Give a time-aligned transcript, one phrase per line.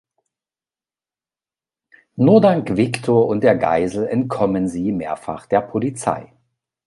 [2.15, 6.33] Nur dank Wiktor und der Geisel entkommen sie mehrfach der Polizei.